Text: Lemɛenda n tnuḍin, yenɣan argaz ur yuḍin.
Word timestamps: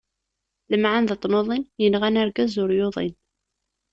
Lemɛenda 0.71 1.15
n 1.17 1.19
tnuḍin, 1.21 1.63
yenɣan 1.81 2.19
argaz 2.21 2.53
ur 2.61 2.69
yuḍin. 2.77 3.15